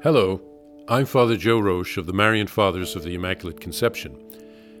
Hello, 0.00 0.40
I'm 0.86 1.06
Father 1.06 1.36
Joe 1.36 1.58
Roesch 1.58 1.96
of 1.96 2.06
the 2.06 2.12
Marian 2.12 2.46
Fathers 2.46 2.94
of 2.94 3.02
the 3.02 3.16
Immaculate 3.16 3.60
Conception. 3.60 4.16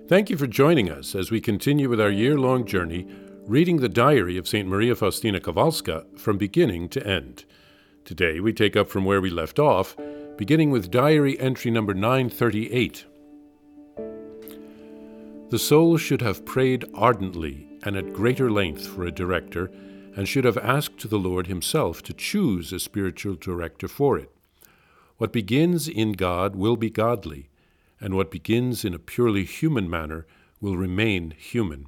Thank 0.06 0.30
you 0.30 0.36
for 0.36 0.46
joining 0.46 0.92
us 0.92 1.16
as 1.16 1.32
we 1.32 1.40
continue 1.40 1.88
with 1.88 2.00
our 2.00 2.08
year 2.08 2.38
long 2.38 2.64
journey 2.64 3.04
reading 3.44 3.78
the 3.78 3.88
diary 3.88 4.36
of 4.36 4.46
St. 4.46 4.68
Maria 4.68 4.94
Faustina 4.94 5.40
Kowalska 5.40 6.16
from 6.16 6.38
beginning 6.38 6.88
to 6.90 7.04
end. 7.04 7.46
Today 8.04 8.38
we 8.38 8.52
take 8.52 8.76
up 8.76 8.88
from 8.88 9.04
where 9.04 9.20
we 9.20 9.28
left 9.28 9.58
off, 9.58 9.96
beginning 10.36 10.70
with 10.70 10.88
diary 10.88 11.36
entry 11.40 11.72
number 11.72 11.94
938. 11.94 13.04
The 15.50 15.58
soul 15.58 15.96
should 15.96 16.22
have 16.22 16.44
prayed 16.44 16.84
ardently 16.94 17.66
and 17.82 17.96
at 17.96 18.12
greater 18.12 18.52
length 18.52 18.86
for 18.86 19.04
a 19.04 19.10
director, 19.10 19.68
and 20.14 20.28
should 20.28 20.44
have 20.44 20.58
asked 20.58 21.10
the 21.10 21.18
Lord 21.18 21.48
Himself 21.48 22.04
to 22.04 22.12
choose 22.12 22.72
a 22.72 22.78
spiritual 22.78 23.34
director 23.34 23.88
for 23.88 24.16
it. 24.16 24.30
What 25.18 25.32
begins 25.32 25.88
in 25.88 26.12
God 26.12 26.56
will 26.56 26.76
be 26.76 26.90
godly, 26.90 27.48
and 28.00 28.14
what 28.14 28.30
begins 28.30 28.84
in 28.84 28.94
a 28.94 29.00
purely 29.00 29.44
human 29.44 29.90
manner 29.90 30.26
will 30.60 30.76
remain 30.76 31.34
human. 31.36 31.86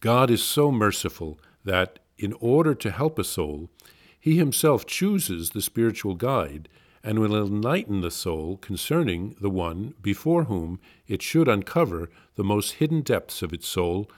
God 0.00 0.30
is 0.30 0.42
so 0.42 0.72
merciful 0.72 1.38
that, 1.64 1.98
in 2.16 2.32
order 2.34 2.74
to 2.74 2.90
help 2.90 3.18
a 3.18 3.24
soul, 3.24 3.70
He 4.18 4.38
Himself 4.38 4.86
chooses 4.86 5.50
the 5.50 5.60
spiritual 5.60 6.14
guide 6.14 6.68
and 7.02 7.18
will 7.18 7.36
enlighten 7.36 8.00
the 8.00 8.10
soul 8.10 8.56
concerning 8.56 9.36
the 9.38 9.50
one 9.50 9.92
before 10.00 10.44
whom 10.44 10.80
it 11.06 11.20
should 11.20 11.46
uncover 11.46 12.08
the 12.36 12.44
most 12.44 12.72
hidden 12.72 13.02
depths 13.02 13.42
of 13.42 13.52
its 13.52 13.68
soul, 13.68 14.10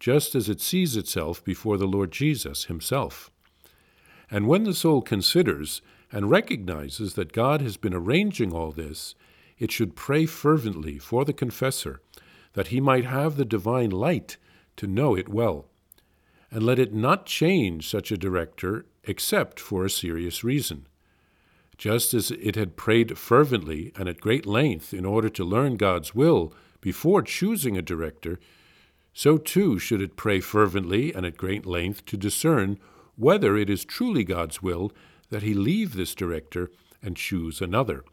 just 0.00 0.34
as 0.34 0.48
it 0.48 0.60
sees 0.60 0.96
itself 0.96 1.44
before 1.44 1.76
the 1.76 1.86
Lord 1.86 2.10
Jesus 2.10 2.64
Himself. 2.64 3.30
And 4.28 4.48
when 4.48 4.64
the 4.64 4.74
soul 4.74 5.00
considers 5.02 5.80
and 6.12 6.30
recognizes 6.30 7.14
that 7.14 7.32
God 7.32 7.62
has 7.62 7.78
been 7.78 7.94
arranging 7.94 8.52
all 8.52 8.70
this, 8.70 9.14
it 9.58 9.72
should 9.72 9.96
pray 9.96 10.26
fervently 10.26 10.98
for 10.98 11.24
the 11.24 11.32
confessor 11.32 12.02
that 12.52 12.68
he 12.68 12.80
might 12.80 13.06
have 13.06 13.36
the 13.36 13.44
divine 13.46 13.90
light 13.90 14.36
to 14.76 14.86
know 14.86 15.16
it 15.16 15.28
well. 15.28 15.66
And 16.50 16.64
let 16.64 16.78
it 16.78 16.92
not 16.92 17.24
change 17.24 17.88
such 17.88 18.12
a 18.12 18.18
director 18.18 18.84
except 19.04 19.58
for 19.58 19.84
a 19.84 19.90
serious 19.90 20.44
reason. 20.44 20.86
Just 21.78 22.12
as 22.12 22.30
it 22.30 22.56
had 22.56 22.76
prayed 22.76 23.16
fervently 23.16 23.90
and 23.96 24.08
at 24.08 24.20
great 24.20 24.44
length 24.44 24.92
in 24.92 25.06
order 25.06 25.30
to 25.30 25.44
learn 25.44 25.76
God's 25.76 26.14
will 26.14 26.52
before 26.82 27.22
choosing 27.22 27.78
a 27.78 27.82
director, 27.82 28.38
so 29.14 29.38
too 29.38 29.78
should 29.78 30.02
it 30.02 30.16
pray 30.16 30.40
fervently 30.40 31.14
and 31.14 31.24
at 31.24 31.38
great 31.38 31.64
length 31.64 32.04
to 32.06 32.16
discern 32.16 32.78
whether 33.16 33.56
it 33.56 33.70
is 33.70 33.84
truly 33.84 34.24
God's 34.24 34.62
will 34.62 34.92
that 35.32 35.42
he 35.42 35.54
leave 35.54 35.94
this 35.94 36.14
director 36.14 36.70
and 37.02 37.16
choose 37.16 37.62
another. 37.62 38.04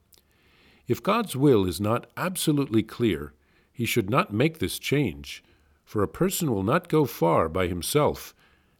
If 0.88 1.04
God's 1.04 1.36
will 1.36 1.68
is 1.68 1.82
not 1.82 2.08
absolutely 2.16 2.82
clear, 2.82 3.34
he 3.74 3.86
should 3.86 4.10
not 4.10 4.34
make 4.34 4.60
this 4.60 4.80
change, 4.80 5.44
for 5.84 6.02
a 6.02 6.08
person 6.08 6.50
will 6.50 6.64
not 6.64 6.88
go 6.88 7.04
far 7.04 7.50
by 7.50 7.68
himself, 7.68 8.34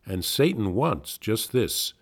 and 0.06 0.24
Satan 0.24 0.74
wants 0.74 1.18
just 1.18 1.52
this 1.52 1.94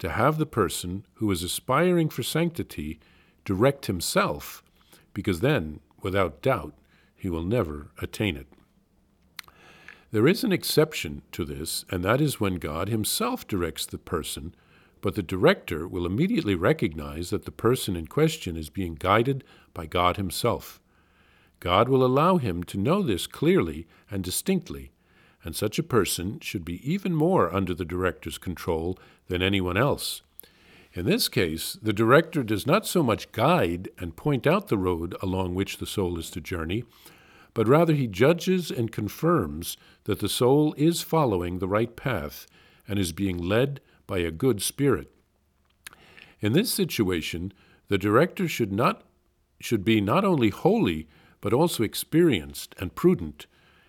to 0.00 0.10
have 0.10 0.36
the 0.36 0.46
person 0.46 1.06
who 1.14 1.30
is 1.30 1.44
aspiring 1.44 2.08
for 2.08 2.24
sanctity 2.24 2.98
direct 3.44 3.86
himself, 3.86 4.64
because 5.12 5.40
then, 5.40 5.78
without 6.02 6.42
doubt, 6.42 6.74
he 7.14 7.30
will 7.30 7.44
never 7.44 7.92
attain 8.02 8.36
it. 8.36 8.48
There 10.10 10.26
is 10.26 10.42
an 10.42 10.50
exception 10.50 11.22
to 11.30 11.44
this, 11.44 11.84
and 11.88 12.04
that 12.04 12.20
is 12.20 12.40
when 12.40 12.56
God 12.56 12.88
himself 12.88 13.46
directs 13.46 13.86
the 13.86 13.98
person 13.98 14.56
but 15.04 15.16
the 15.16 15.22
director 15.22 15.86
will 15.86 16.06
immediately 16.06 16.54
recognize 16.54 17.28
that 17.28 17.44
the 17.44 17.50
person 17.50 17.94
in 17.94 18.06
question 18.06 18.56
is 18.56 18.70
being 18.70 18.94
guided 18.94 19.44
by 19.74 19.84
God 19.84 20.16
Himself. 20.16 20.80
God 21.60 21.90
will 21.90 22.02
allow 22.02 22.38
him 22.38 22.62
to 22.64 22.78
know 22.78 23.02
this 23.02 23.26
clearly 23.26 23.86
and 24.10 24.24
distinctly, 24.24 24.92
and 25.42 25.54
such 25.54 25.78
a 25.78 25.82
person 25.82 26.40
should 26.40 26.64
be 26.64 26.80
even 26.90 27.14
more 27.14 27.54
under 27.54 27.74
the 27.74 27.84
director's 27.84 28.38
control 28.38 28.98
than 29.28 29.42
anyone 29.42 29.76
else. 29.76 30.22
In 30.94 31.04
this 31.04 31.28
case, 31.28 31.76
the 31.82 31.92
director 31.92 32.42
does 32.42 32.66
not 32.66 32.86
so 32.86 33.02
much 33.02 33.30
guide 33.30 33.90
and 33.98 34.16
point 34.16 34.46
out 34.46 34.68
the 34.68 34.78
road 34.78 35.14
along 35.20 35.54
which 35.54 35.76
the 35.76 35.86
soul 35.86 36.18
is 36.18 36.30
to 36.30 36.40
journey, 36.40 36.82
but 37.52 37.68
rather 37.68 37.92
he 37.92 38.06
judges 38.06 38.70
and 38.70 38.90
confirms 38.90 39.76
that 40.04 40.20
the 40.20 40.30
soul 40.30 40.72
is 40.78 41.02
following 41.02 41.58
the 41.58 41.68
right 41.68 41.94
path 41.94 42.46
and 42.88 42.98
is 42.98 43.12
being 43.12 43.36
led 43.36 43.82
by 44.06 44.18
a 44.18 44.30
good 44.30 44.62
spirit. 44.62 45.10
In 46.40 46.52
this 46.52 46.72
situation, 46.72 47.52
the 47.88 47.98
director 47.98 48.48
should 48.48 48.72
not 48.72 49.02
should 49.60 49.84
be 49.84 50.00
not 50.00 50.24
only 50.24 50.50
holy 50.50 51.08
but 51.40 51.52
also 51.52 51.82
experienced 51.82 52.74
and 52.78 52.94
prudent, 52.94 53.46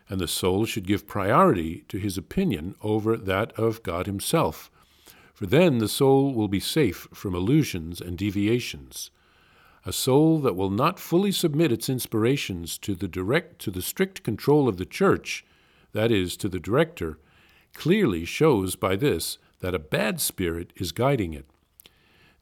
and 0.09 0.19
the 0.19 0.27
soul 0.27 0.65
should 0.65 0.87
give 0.87 1.07
priority 1.07 1.83
to 1.87 1.97
his 1.97 2.17
opinion 2.17 2.75
over 2.81 3.17
that 3.17 3.51
of 3.53 3.81
God 3.83 4.05
himself. 4.05 4.69
For 5.33 5.45
then 5.45 5.79
the 5.79 5.87
soul 5.87 6.33
will 6.33 6.47
be 6.47 6.59
safe 6.59 7.07
from 7.13 7.35
illusions 7.35 7.99
and 7.99 8.17
deviations. 8.17 9.09
A 9.85 9.93
soul 9.93 10.39
that 10.39 10.55
will 10.55 10.69
not 10.69 10.99
fully 10.99 11.31
submit 11.31 11.71
its 11.71 11.89
inspirations 11.89 12.77
to 12.79 12.95
the 12.95 13.07
direct 13.07 13.59
to 13.59 13.71
the 13.71 13.81
strict 13.81 14.23
control 14.23 14.67
of 14.67 14.77
the 14.77 14.85
church, 14.85 15.45
that 15.91 16.11
is, 16.11 16.37
to 16.37 16.49
the 16.49 16.59
director, 16.59 17.19
clearly 17.73 18.25
shows 18.25 18.75
by 18.75 18.95
this 18.95 19.37
that 19.59 19.75
a 19.75 19.79
bad 19.79 20.19
spirit 20.19 20.71
is 20.75 20.91
guiding 20.91 21.33
it. 21.33 21.45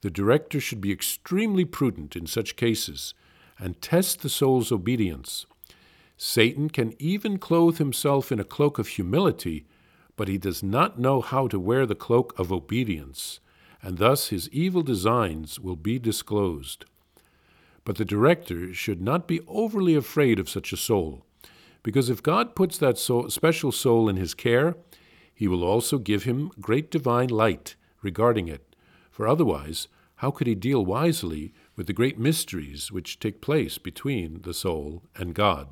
The 0.02 0.10
director 0.10 0.60
should 0.60 0.82
be 0.82 0.92
extremely 0.92 1.66
prudent 1.66 2.16
in 2.16 2.28
such 2.28 2.56
cases 2.56 3.14
and 3.58 3.82
test 3.82 4.22
the 4.22 4.30
soul's 4.30 4.72
obedience. 4.72 5.46
Satan 6.18 6.70
can 6.70 6.94
even 7.00 7.38
clothe 7.38 7.78
himself 7.78 8.32
in 8.32 8.40
a 8.40 8.44
cloak 8.44 8.80
of 8.80 8.88
humility, 8.88 9.66
but 10.16 10.28
he 10.28 10.38
does 10.38 10.62
not 10.62 11.00
know 11.00 11.22
how 11.22 11.48
to 11.48 11.60
wear 11.60 11.86
the 11.86 11.96
cloak 11.96 12.38
of 12.38 12.52
obedience, 12.52 13.40
and 13.82 13.98
thus 13.98 14.28
his 14.28 14.50
evil 14.50 14.82
designs 14.82 15.60
will 15.60 15.76
be 15.76 16.00
disclosed. 16.00 16.86
But 17.86 17.98
the 17.98 18.06
director 18.06 18.74
should 18.74 19.02
not 19.02 19.28
be 19.28 19.42
overly 19.48 19.96
afraid 19.96 20.40
of 20.40 20.50
such 20.50 20.72
a 20.72 20.78
soul, 20.78 21.26
because 21.82 22.10
if 22.10 22.24
God 22.24 22.56
puts 22.56 22.78
that 22.78 22.98
soul, 22.98 23.30
special 23.30 23.72
soul 23.72 24.08
in 24.08 24.16
his 24.16 24.34
care, 24.34 24.76
he 25.34 25.48
will 25.48 25.64
also 25.64 25.98
give 25.98 26.24
him 26.24 26.52
great 26.60 26.92
divine 26.92 27.30
light 27.30 27.76
regarding 28.02 28.48
it, 28.48 28.76
for 29.12 29.28
otherwise, 29.28 29.88
how 30.18 30.32
could 30.32 30.48
he 30.48 30.56
deal 30.56 30.86
wisely 30.86 31.54
with 31.76 31.88
the 31.88 31.94
great 31.94 32.18
mysteries 32.18 32.92
which 32.92 33.20
take 33.20 33.42
place 33.42 33.78
between 33.78 34.42
the 34.44 34.54
soul 34.54 35.04
and 35.16 35.34
God? 35.34 35.68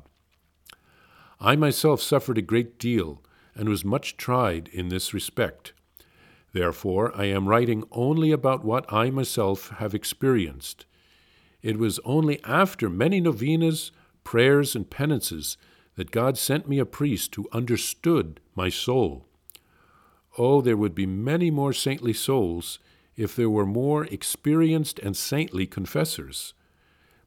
I 1.40 1.56
myself 1.56 2.00
suffered 2.00 2.38
a 2.38 2.42
great 2.42 2.78
deal 2.78 3.22
and 3.54 3.68
was 3.68 3.84
much 3.84 4.16
tried 4.16 4.68
in 4.72 4.88
this 4.88 5.12
respect. 5.12 5.72
Therefore, 6.52 7.12
I 7.16 7.24
am 7.24 7.48
writing 7.48 7.84
only 7.90 8.30
about 8.30 8.64
what 8.64 8.84
I 8.92 9.10
myself 9.10 9.70
have 9.78 9.94
experienced. 9.94 10.84
It 11.62 11.78
was 11.78 11.98
only 12.04 12.42
after 12.44 12.90
many 12.90 13.20
novenas, 13.20 13.90
prayers, 14.22 14.76
and 14.76 14.88
penances 14.88 15.56
that 15.96 16.10
God 16.10 16.36
sent 16.36 16.68
me 16.68 16.78
a 16.78 16.86
priest 16.86 17.34
who 17.34 17.48
understood 17.52 18.40
my 18.54 18.68
soul. 18.68 19.26
Oh, 20.38 20.60
there 20.60 20.76
would 20.76 20.94
be 20.94 21.06
many 21.06 21.50
more 21.50 21.72
saintly 21.72 22.12
souls 22.12 22.78
if 23.16 23.36
there 23.36 23.50
were 23.50 23.66
more 23.66 24.04
experienced 24.06 24.98
and 24.98 25.16
saintly 25.16 25.66
confessors. 25.66 26.54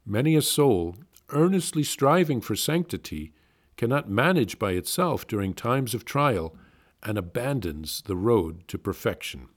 Many 0.05 0.35
a 0.35 0.41
soul, 0.41 0.95
earnestly 1.29 1.83
striving 1.83 2.41
for 2.41 2.55
sanctity, 2.55 3.33
cannot 3.77 4.09
manage 4.09 4.57
by 4.57 4.71
itself 4.71 5.27
during 5.27 5.53
times 5.53 5.93
of 5.93 6.05
trial 6.05 6.55
and 7.03 7.17
abandons 7.17 8.01
the 8.05 8.15
road 8.15 8.67
to 8.67 8.77
perfection. 8.77 9.49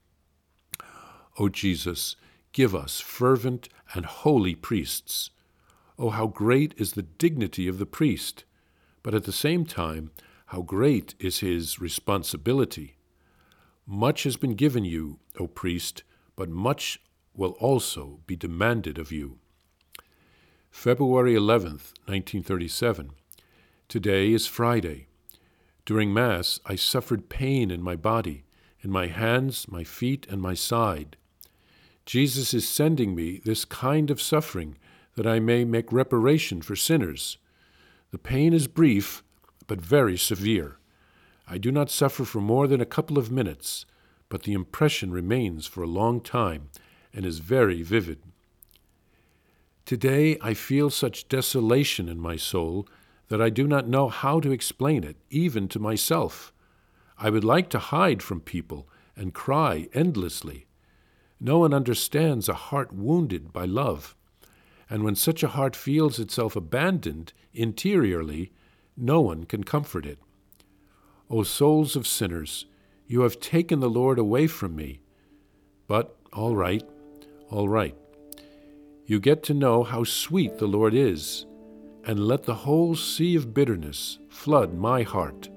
O 1.39 1.49
Jesus, 1.49 2.15
give 2.51 2.75
us 2.75 2.99
fervent 2.99 3.69
and 3.93 4.05
holy 4.05 4.55
priests. 4.55 5.31
Oh, 5.97 6.09
how 6.09 6.27
great 6.27 6.73
is 6.77 6.93
the 6.93 7.01
dignity 7.03 7.67
of 7.67 7.79
the 7.79 7.85
priest, 7.85 8.43
but 9.01 9.13
at 9.13 9.23
the 9.23 9.31
same 9.31 9.65
time, 9.65 10.11
how 10.47 10.61
great 10.61 11.15
is 11.19 11.39
his 11.39 11.79
responsibility. 11.79 12.95
Much 13.91 14.21
has 14.21 14.37
been 14.37 14.53
given 14.53 14.85
you, 14.85 15.17
O 15.39 15.47
priest, 15.47 16.03
but 16.35 16.47
much 16.47 17.01
will 17.33 17.53
also 17.53 18.19
be 18.27 18.35
demanded 18.35 18.99
of 18.99 19.11
you. 19.11 19.39
February 20.69 21.33
11th, 21.33 21.97
1937. 22.05 23.09
Today 23.87 24.31
is 24.31 24.45
Friday. 24.45 25.07
During 25.85 26.13
Mass, 26.13 26.59
I 26.67 26.75
suffered 26.75 27.29
pain 27.29 27.71
in 27.71 27.81
my 27.81 27.95
body, 27.95 28.43
in 28.81 28.91
my 28.91 29.07
hands, 29.07 29.67
my 29.67 29.83
feet, 29.83 30.27
and 30.29 30.39
my 30.39 30.53
side. 30.53 31.17
Jesus 32.05 32.53
is 32.53 32.69
sending 32.69 33.15
me 33.15 33.41
this 33.43 33.65
kind 33.65 34.11
of 34.11 34.21
suffering 34.21 34.77
that 35.15 35.25
I 35.25 35.39
may 35.39 35.65
make 35.65 35.91
reparation 35.91 36.61
for 36.61 36.75
sinners. 36.75 37.39
The 38.11 38.19
pain 38.19 38.53
is 38.53 38.67
brief, 38.67 39.23
but 39.65 39.81
very 39.81 40.15
severe. 40.15 40.78
I 41.51 41.57
do 41.57 41.71
not 41.71 41.89
suffer 41.89 42.25
for 42.25 42.39
more 42.39 42.67
than 42.67 42.79
a 42.79 42.85
couple 42.85 43.17
of 43.17 43.31
minutes, 43.31 43.87
but 44.29 44.43
the 44.43 44.53
impression 44.53 45.11
remains 45.11 45.65
for 45.65 45.81
a 45.81 45.87
long 45.87 46.21
time 46.21 46.69
and 47.11 47.25
is 47.25 47.39
very 47.39 47.81
vivid. 47.81 48.19
Today 49.83 50.37
I 50.41 50.53
feel 50.53 50.91
such 50.91 51.27
desolation 51.27 52.07
in 52.07 52.19
my 52.19 52.35
soul 52.35 52.87
that 53.29 53.41
I 53.41 53.49
do 53.49 53.67
not 53.67 53.87
know 53.87 54.09
how 54.09 54.39
to 54.39 54.51
explain 54.51 55.03
it, 55.03 55.17
even 55.31 55.67
to 55.69 55.79
myself. 55.79 56.53
I 57.17 57.31
would 57.31 57.43
like 57.43 57.69
to 57.71 57.79
hide 57.79 58.21
from 58.21 58.41
people 58.41 58.87
and 59.15 59.33
cry 59.33 59.87
endlessly. 59.91 60.67
No 61.39 61.57
one 61.57 61.73
understands 61.73 62.47
a 62.47 62.53
heart 62.53 62.93
wounded 62.93 63.51
by 63.51 63.65
love. 63.65 64.15
And 64.87 65.03
when 65.03 65.15
such 65.15 65.41
a 65.41 65.49
heart 65.49 65.75
feels 65.75 66.19
itself 66.19 66.55
abandoned 66.55 67.33
interiorly, 67.53 68.51
no 68.95 69.21
one 69.21 69.45
can 69.45 69.63
comfort 69.63 70.05
it. 70.05 70.19
O 71.29 71.43
souls 71.43 71.95
of 71.95 72.07
sinners, 72.07 72.65
you 73.07 73.21
have 73.21 73.39
taken 73.39 73.79
the 73.79 73.89
Lord 73.89 74.17
away 74.17 74.47
from 74.47 74.75
me. 74.75 74.99
But 75.87 76.15
all 76.33 76.55
right, 76.55 76.83
all 77.49 77.67
right. 77.67 77.95
You 79.05 79.19
get 79.19 79.41
to 79.43 79.53
know 79.53 79.83
how 79.83 80.03
sweet 80.03 80.57
the 80.57 80.67
Lord 80.67 80.93
is, 80.93 81.45
and 82.05 82.27
let 82.27 82.43
the 82.43 82.55
whole 82.55 82.95
sea 82.95 83.35
of 83.35 83.53
bitterness 83.53 84.19
flood 84.29 84.73
my 84.73 85.01
heart. 85.03 85.49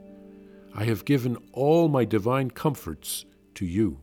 I 0.75 0.85
have 0.85 1.05
given 1.05 1.37
all 1.53 1.89
my 1.89 2.07
divine 2.07 2.51
comforts 2.51 3.27
to 3.55 3.67
you. 3.67 3.99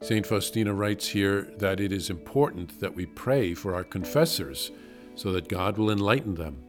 St. 0.00 0.26
Faustina 0.26 0.72
writes 0.72 1.08
here 1.08 1.52
that 1.58 1.80
it 1.80 1.92
is 1.92 2.10
important 2.10 2.80
that 2.80 2.94
we 2.94 3.06
pray 3.06 3.54
for 3.54 3.74
our 3.74 3.84
confessors 3.84 4.70
so 5.14 5.32
that 5.32 5.48
God 5.48 5.78
will 5.78 5.90
enlighten 5.90 6.34
them. 6.34 6.63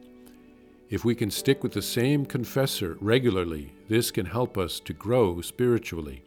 If 0.88 1.04
we 1.04 1.16
can 1.16 1.32
stick 1.32 1.64
with 1.64 1.72
the 1.72 1.82
same 1.82 2.24
confessor 2.24 2.96
regularly, 3.00 3.72
this 3.88 4.12
can 4.12 4.26
help 4.26 4.56
us 4.56 4.78
to 4.80 4.92
grow 4.92 5.40
spiritually. 5.40 6.22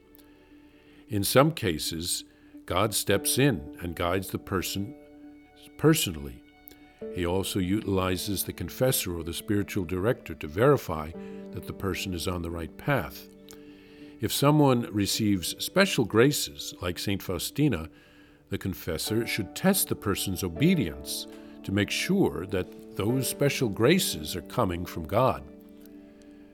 In 1.07 1.23
some 1.23 1.51
cases, 1.51 2.25
God 2.65 2.94
steps 2.94 3.38
in 3.38 3.77
and 3.81 3.95
guides 3.95 4.29
the 4.29 4.38
person 4.38 4.95
personally. 5.77 6.44
He 7.15 7.25
also 7.25 7.59
utilizes 7.59 8.44
the 8.44 8.51
confessor 8.51 9.17
or 9.17 9.23
the 9.23 9.33
spiritual 9.33 9.85
director 9.85 10.35
to 10.35 10.47
verify 10.47 11.11
that 11.51 11.65
the 11.65 11.73
person 11.73 12.13
is 12.13 12.27
on 12.27 12.41
the 12.41 12.51
right 12.51 12.75
path. 12.77 13.29
If 14.19 14.33
someone 14.33 14.89
receives 14.91 15.56
special 15.63 16.03
graces, 16.03 16.73
like 16.81 17.00
St. 17.00 17.23
Faustina, 17.23 17.89
the 18.50 18.57
confessor 18.57 19.25
should 19.25 19.56
test 19.56 19.88
the 19.88 19.95
person's 19.95 20.44
obedience 20.44 21.27
to 21.63 21.71
make 21.71 21.89
sure 21.89 22.45
that 22.47 22.95
those 22.95 23.27
special 23.27 23.69
graces 23.69 24.35
are 24.35 24.41
coming 24.44 24.85
from 24.85 25.06
God. 25.06 25.44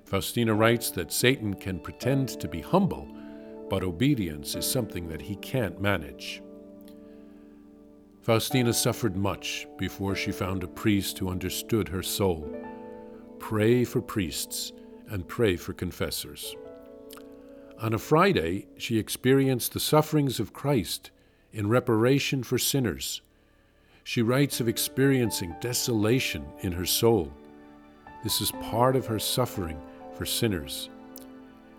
Faustina 0.03 0.53
writes 0.53 0.91
that 0.91 1.11
Satan 1.11 1.55
can 1.55 1.79
pretend 1.79 2.29
to 2.39 2.47
be 2.47 2.61
humble 2.61 3.07
but 3.69 3.83
obedience 3.83 4.55
is 4.55 4.65
something 4.65 5.07
that 5.07 5.21
he 5.21 5.35
can't 5.37 5.81
manage. 5.81 6.41
Faustina 8.21 8.73
suffered 8.73 9.15
much 9.15 9.67
before 9.77 10.15
she 10.15 10.31
found 10.31 10.63
a 10.63 10.67
priest 10.67 11.17
who 11.17 11.29
understood 11.29 11.87
her 11.89 12.03
soul. 12.03 12.49
Pray 13.39 13.83
for 13.83 14.01
priests 14.01 14.71
and 15.09 15.27
pray 15.27 15.55
for 15.55 15.73
confessors. 15.73 16.55
On 17.79 17.93
a 17.93 17.99
Friday, 17.99 18.67
she 18.77 18.97
experienced 18.97 19.73
the 19.73 19.79
sufferings 19.79 20.39
of 20.39 20.53
Christ 20.53 21.11
in 21.51 21.69
reparation 21.69 22.41
for 22.41 22.57
sinners. 22.57 23.21
She 24.07 24.21
writes 24.21 24.59
of 24.59 24.67
experiencing 24.67 25.55
desolation 25.59 26.45
in 26.61 26.71
her 26.71 26.85
soul. 26.85 27.33
This 28.23 28.39
is 28.39 28.51
part 28.61 28.95
of 28.95 29.07
her 29.07 29.17
suffering 29.17 29.81
for 30.13 30.27
sinners. 30.27 30.91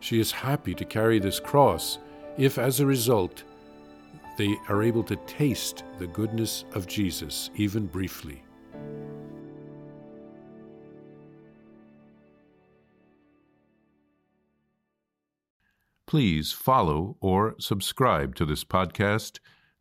She 0.00 0.18
is 0.18 0.32
happy 0.32 0.74
to 0.74 0.84
carry 0.84 1.20
this 1.20 1.38
cross 1.38 1.98
if, 2.36 2.58
as 2.58 2.80
a 2.80 2.86
result, 2.86 3.44
they 4.38 4.56
are 4.68 4.82
able 4.82 5.04
to 5.04 5.14
taste 5.28 5.84
the 6.00 6.08
goodness 6.08 6.64
of 6.74 6.88
Jesus, 6.88 7.48
even 7.54 7.86
briefly. 7.86 8.42
Please 16.08 16.50
follow 16.50 17.16
or 17.20 17.54
subscribe 17.60 18.34
to 18.34 18.44
this 18.44 18.64
podcast 18.64 19.38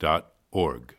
dot 0.00 0.32
org. 0.50 0.96